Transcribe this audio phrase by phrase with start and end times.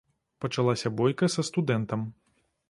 [0.45, 2.09] Пачалася бойка са студэнтам.